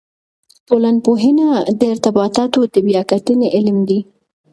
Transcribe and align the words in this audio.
ټولنپوهنه 0.67 1.47
د 1.79 1.81
ارتباطاتو 1.93 2.59
د 2.73 2.75
بیا 2.87 3.01
کتنې 3.11 3.47
علم 3.55 3.77
دی. 3.89 3.99